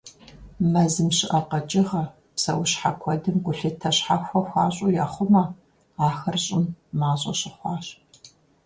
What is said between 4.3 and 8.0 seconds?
хуащӀу яхъумэ: ахэр щӀым мащӀэ щыхъуащ.